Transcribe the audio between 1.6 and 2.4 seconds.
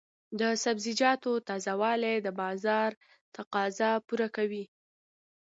والي د